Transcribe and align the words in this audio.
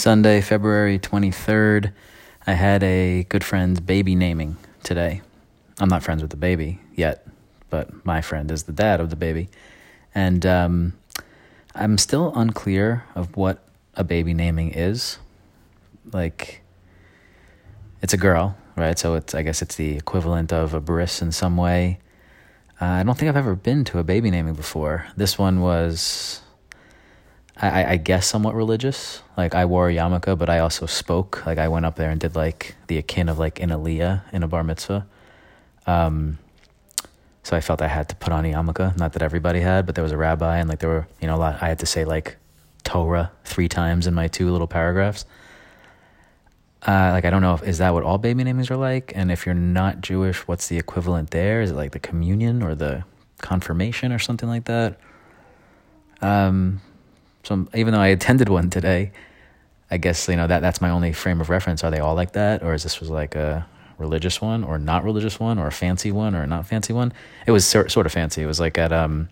Sunday, 0.00 0.40
February 0.40 0.98
23rd, 0.98 1.92
I 2.46 2.52
had 2.54 2.82
a 2.82 3.24
good 3.24 3.44
friend's 3.44 3.80
baby 3.80 4.14
naming 4.14 4.56
today. 4.82 5.20
I'm 5.78 5.90
not 5.90 6.02
friends 6.02 6.22
with 6.22 6.30
the 6.30 6.38
baby 6.38 6.80
yet, 6.94 7.26
but 7.68 8.06
my 8.06 8.22
friend 8.22 8.50
is 8.50 8.62
the 8.62 8.72
dad 8.72 9.00
of 9.00 9.10
the 9.10 9.16
baby. 9.16 9.50
And 10.14 10.46
um, 10.46 10.94
I'm 11.74 11.98
still 11.98 12.32
unclear 12.34 13.04
of 13.14 13.36
what 13.36 13.62
a 13.94 14.02
baby 14.02 14.32
naming 14.32 14.72
is. 14.72 15.18
Like, 16.10 16.62
it's 18.00 18.14
a 18.14 18.18
girl, 18.18 18.56
right? 18.76 18.98
So 18.98 19.16
it's 19.16 19.34
I 19.34 19.42
guess 19.42 19.60
it's 19.60 19.76
the 19.76 19.98
equivalent 19.98 20.50
of 20.50 20.72
a 20.72 20.80
bris 20.80 21.20
in 21.20 21.30
some 21.30 21.58
way. 21.58 21.98
Uh, 22.80 22.86
I 22.86 23.02
don't 23.02 23.18
think 23.18 23.28
I've 23.28 23.36
ever 23.36 23.54
been 23.54 23.84
to 23.84 23.98
a 23.98 24.04
baby 24.04 24.30
naming 24.30 24.54
before. 24.54 25.08
This 25.14 25.36
one 25.36 25.60
was, 25.60 26.40
I, 27.62 27.92
I 27.92 27.96
guess, 27.98 28.26
somewhat 28.26 28.54
religious. 28.54 29.22
Like 29.36 29.54
I 29.54 29.66
wore 29.66 29.90
a 29.90 29.94
yarmulke, 29.94 30.36
but 30.38 30.48
I 30.48 30.60
also 30.60 30.86
spoke. 30.86 31.44
Like 31.44 31.58
I 31.58 31.68
went 31.68 31.84
up 31.84 31.96
there 31.96 32.10
and 32.10 32.18
did 32.18 32.34
like 32.34 32.74
the 32.86 32.96
akin 32.96 33.28
of 33.28 33.38
like 33.38 33.60
an 33.60 33.70
aliyah 33.70 34.22
in 34.32 34.42
a 34.42 34.48
bar 34.48 34.64
mitzvah. 34.64 35.06
Um, 35.86 36.38
so 37.42 37.56
I 37.56 37.60
felt 37.60 37.82
I 37.82 37.88
had 37.88 38.08
to 38.08 38.16
put 38.16 38.32
on 38.32 38.44
a 38.46 38.52
yarmulke. 38.52 38.96
Not 38.96 39.12
that 39.12 39.22
everybody 39.22 39.60
had, 39.60 39.84
but 39.84 39.94
there 39.94 40.04
was 40.04 40.12
a 40.12 40.16
rabbi, 40.16 40.58
and 40.58 40.68
like 40.68 40.78
there 40.78 40.88
were, 40.88 41.06
you 41.20 41.26
know, 41.26 41.36
a 41.36 41.38
lot. 41.38 41.62
I 41.62 41.68
had 41.68 41.78
to 41.80 41.86
say 41.86 42.04
like 42.04 42.36
Torah 42.84 43.30
three 43.44 43.68
times 43.68 44.06
in 44.06 44.14
my 44.14 44.28
two 44.28 44.50
little 44.50 44.66
paragraphs. 44.66 45.26
Uh, 46.86 47.10
like 47.12 47.26
I 47.26 47.30
don't 47.30 47.42
know 47.42 47.54
if 47.54 47.62
is 47.62 47.78
that 47.78 47.92
what 47.92 48.04
all 48.04 48.16
baby 48.16 48.42
namings 48.42 48.70
are 48.70 48.76
like, 48.76 49.12
and 49.14 49.30
if 49.30 49.44
you're 49.44 49.54
not 49.54 50.00
Jewish, 50.00 50.48
what's 50.48 50.68
the 50.68 50.78
equivalent 50.78 51.30
there? 51.30 51.60
Is 51.60 51.72
it 51.72 51.74
like 51.74 51.92
the 51.92 51.98
communion 51.98 52.62
or 52.62 52.74
the 52.74 53.04
confirmation 53.38 54.12
or 54.12 54.18
something 54.18 54.48
like 54.48 54.64
that? 54.64 54.98
Um, 56.22 56.80
so 57.42 57.66
even 57.74 57.92
though 57.92 58.00
I 58.00 58.08
attended 58.08 58.48
one 58.48 58.70
today, 58.70 59.12
I 59.90 59.96
guess 59.96 60.28
you 60.28 60.36
know 60.36 60.46
that 60.46 60.60
that's 60.60 60.80
my 60.80 60.90
only 60.90 61.12
frame 61.12 61.40
of 61.40 61.50
reference. 61.50 61.82
Are 61.82 61.90
they 61.90 61.98
all 61.98 62.14
like 62.14 62.32
that, 62.32 62.62
or 62.62 62.74
is 62.74 62.82
this 62.82 63.00
was 63.00 63.10
like 63.10 63.34
a 63.34 63.66
religious 63.98 64.40
one, 64.40 64.62
or 64.64 64.78
not 64.78 65.04
religious 65.04 65.40
one, 65.40 65.58
or 65.58 65.66
a 65.66 65.72
fancy 65.72 66.12
one, 66.12 66.34
or 66.34 66.46
not 66.46 66.66
fancy 66.66 66.92
one? 66.92 67.12
It 67.46 67.50
was 67.50 67.66
sort 67.66 67.90
sort 67.90 68.06
of 68.06 68.12
fancy. 68.12 68.42
It 68.42 68.46
was 68.46 68.60
like 68.60 68.78
at 68.78 68.92
um, 68.92 69.28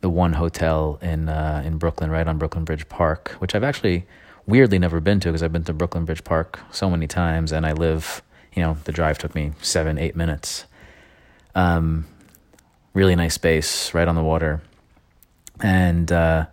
the 0.00 0.10
one 0.10 0.32
hotel 0.32 0.98
in 1.00 1.28
uh, 1.28 1.62
in 1.64 1.78
Brooklyn, 1.78 2.10
right 2.10 2.26
on 2.26 2.38
Brooklyn 2.38 2.64
Bridge 2.64 2.88
Park, 2.88 3.30
which 3.38 3.54
I've 3.54 3.64
actually 3.64 4.06
weirdly 4.46 4.78
never 4.78 5.00
been 5.00 5.20
to 5.20 5.28
because 5.28 5.42
I've 5.42 5.52
been 5.52 5.64
to 5.64 5.72
Brooklyn 5.72 6.04
Bridge 6.04 6.24
Park 6.24 6.58
so 6.72 6.90
many 6.90 7.06
times, 7.06 7.52
and 7.52 7.66
I 7.66 7.72
live, 7.72 8.22
you 8.54 8.62
know, 8.62 8.78
the 8.84 8.92
drive 8.92 9.18
took 9.18 9.34
me 9.34 9.52
seven, 9.60 9.98
eight 9.98 10.16
minutes. 10.16 10.64
Um, 11.54 12.06
really 12.94 13.14
nice 13.14 13.34
space, 13.34 13.92
right 13.94 14.08
on 14.08 14.14
the 14.14 14.22
water, 14.22 14.62
and 15.60 16.10
uh, 16.10 16.46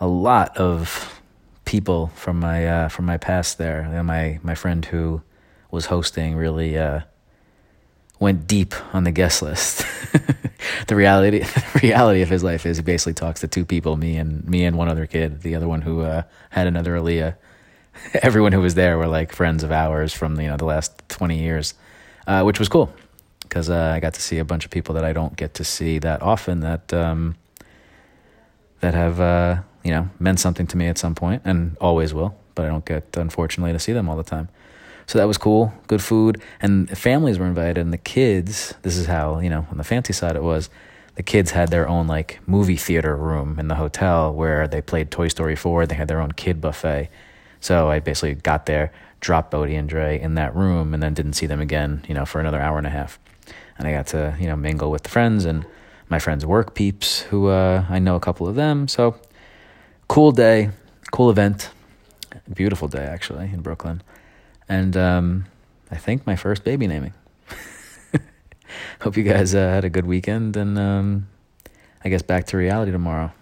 a 0.00 0.06
lot 0.06 0.56
of 0.56 1.20
people 1.64 2.08
from 2.14 2.40
my 2.40 2.66
uh, 2.66 2.88
from 2.88 3.06
my 3.06 3.16
past 3.16 3.58
there. 3.58 3.80
And 3.80 4.06
My 4.06 4.38
my 4.42 4.54
friend 4.54 4.84
who 4.84 5.22
was 5.70 5.86
hosting 5.86 6.36
really 6.36 6.78
uh, 6.78 7.00
went 8.18 8.46
deep 8.46 8.74
on 8.94 9.04
the 9.04 9.10
guest 9.10 9.42
list. 9.42 9.84
the 10.86 10.96
reality 10.96 11.38
the 11.72 11.80
reality 11.82 12.22
of 12.22 12.28
his 12.28 12.44
life 12.44 12.66
is 12.66 12.76
he 12.78 12.82
basically 12.82 13.14
talks 13.14 13.40
to 13.40 13.48
two 13.48 13.64
people, 13.64 13.96
me 13.96 14.16
and 14.16 14.46
me 14.46 14.64
and 14.64 14.76
one 14.76 14.88
other 14.88 15.06
kid, 15.06 15.42
the 15.42 15.54
other 15.54 15.68
one 15.68 15.82
who 15.82 16.02
uh, 16.02 16.22
had 16.50 16.66
another 16.66 16.96
Aliyah. 16.96 17.36
Everyone 18.14 18.52
who 18.52 18.60
was 18.60 18.74
there 18.74 18.98
were 18.98 19.06
like 19.06 19.32
friends 19.32 19.62
of 19.62 19.70
ours 19.70 20.12
from 20.12 20.40
you 20.40 20.48
know 20.48 20.56
the 20.56 20.64
last 20.64 21.08
twenty 21.08 21.38
years, 21.38 21.74
uh, 22.26 22.42
which 22.42 22.58
was 22.58 22.68
cool 22.68 22.92
because 23.42 23.70
uh, 23.70 23.92
I 23.94 24.00
got 24.00 24.14
to 24.14 24.22
see 24.22 24.38
a 24.38 24.44
bunch 24.44 24.64
of 24.64 24.70
people 24.70 24.94
that 24.94 25.04
I 25.04 25.12
don't 25.12 25.36
get 25.36 25.54
to 25.54 25.64
see 25.64 25.98
that 26.00 26.22
often 26.22 26.60
that 26.60 26.92
um, 26.92 27.36
that 28.80 28.94
have 28.94 29.20
uh, 29.20 29.62
you 29.84 29.90
know 29.90 30.08
meant 30.18 30.40
something 30.40 30.66
to 30.68 30.76
me 30.76 30.86
at 30.86 30.98
some 30.98 31.14
point 31.14 31.42
and 31.44 31.76
always 31.80 32.12
will, 32.12 32.34
but 32.54 32.64
I 32.64 32.68
don't 32.68 32.84
get 32.84 33.16
unfortunately 33.16 33.72
to 33.72 33.78
see 33.78 33.92
them 33.92 34.08
all 34.08 34.16
the 34.16 34.24
time. 34.24 34.48
So 35.06 35.18
that 35.18 35.28
was 35.28 35.38
cool. 35.38 35.72
Good 35.86 36.02
food. 36.02 36.40
And 36.60 36.88
families 36.96 37.38
were 37.38 37.46
invited, 37.46 37.78
and 37.78 37.92
the 37.92 37.98
kids, 37.98 38.74
this 38.82 38.96
is 38.96 39.06
how, 39.06 39.38
you 39.38 39.50
know, 39.50 39.66
on 39.70 39.76
the 39.76 39.84
fancy 39.84 40.12
side 40.12 40.34
it 40.34 40.42
was, 40.42 40.70
the 41.16 41.22
kids 41.22 41.52
had 41.52 41.70
their 41.70 41.88
own 41.88 42.06
like 42.06 42.40
movie 42.46 42.76
theater 42.76 43.16
room 43.16 43.58
in 43.58 43.68
the 43.68 43.76
hotel 43.76 44.32
where 44.32 44.66
they 44.66 44.80
played 44.80 45.10
Toy 45.10 45.28
Story 45.28 45.56
4. 45.56 45.86
They 45.86 45.94
had 45.94 46.08
their 46.08 46.20
own 46.20 46.32
kid 46.32 46.60
buffet. 46.60 47.08
So 47.60 47.88
I 47.88 48.00
basically 48.00 48.34
got 48.34 48.66
there, 48.66 48.92
dropped 49.20 49.50
Bodie 49.50 49.76
and 49.76 49.88
Dre 49.88 50.18
in 50.18 50.34
that 50.34 50.54
room, 50.56 50.92
and 50.92 51.02
then 51.02 51.14
didn't 51.14 51.34
see 51.34 51.46
them 51.46 51.60
again, 51.60 52.04
you 52.08 52.14
know, 52.14 52.24
for 52.24 52.40
another 52.40 52.60
hour 52.60 52.78
and 52.78 52.86
a 52.86 52.90
half. 52.90 53.18
And 53.78 53.86
I 53.86 53.92
got 53.92 54.06
to, 54.08 54.36
you 54.40 54.46
know, 54.46 54.56
mingle 54.56 54.90
with 54.90 55.02
the 55.02 55.08
friends 55.08 55.44
and 55.44 55.64
my 56.08 56.18
friends' 56.18 56.44
work 56.44 56.74
peeps, 56.74 57.20
who 57.20 57.48
uh, 57.48 57.84
I 57.88 57.98
know 57.98 58.16
a 58.16 58.20
couple 58.20 58.48
of 58.48 58.54
them. 58.54 58.88
So 58.88 59.16
cool 60.14 60.30
day, 60.30 60.70
cool 61.10 61.28
event, 61.28 61.70
beautiful 62.54 62.86
day 62.86 63.02
actually 63.02 63.50
in 63.52 63.60
Brooklyn 63.62 64.00
and 64.68 64.96
um, 64.96 65.46
I 65.90 65.96
think 65.96 66.24
my 66.24 66.36
first 66.36 66.62
baby 66.62 66.86
naming. 66.86 67.14
Hope 69.00 69.16
you 69.16 69.24
guys 69.24 69.56
uh, 69.56 69.58
had 69.58 69.84
a 69.84 69.90
good 69.90 70.06
weekend, 70.06 70.56
and 70.56 70.78
um, 70.78 71.26
I 72.04 72.10
guess 72.10 72.22
back 72.22 72.46
to 72.46 72.56
reality 72.56 72.92
tomorrow. 72.92 73.32